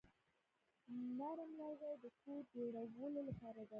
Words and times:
نرم 1.17 1.49
لرګي 1.59 1.93
د 2.03 2.05
کور 2.21 2.41
جوړولو 2.53 3.21
لپاره 3.29 3.59
دي. 3.67 3.69